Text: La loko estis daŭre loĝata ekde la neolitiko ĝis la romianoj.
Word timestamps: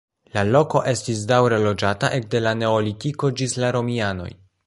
La 0.35 0.43
loko 0.53 0.79
estis 0.91 1.19
daŭre 1.31 1.59
loĝata 1.65 2.09
ekde 2.17 2.43
la 2.47 2.55
neolitiko 2.63 3.31
ĝis 3.43 3.57
la 3.65 3.73
romianoj. 3.79 4.29